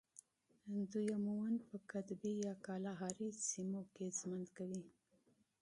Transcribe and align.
دوی 0.91 1.07
عموماً 1.17 1.51
په 1.69 1.75
قطبي 1.91 2.33
یا 2.45 2.53
کالاهاري 2.65 3.29
سیمو 3.49 3.81
کې 3.95 4.05
ژوند 4.17 4.47
کوي. 4.57 4.83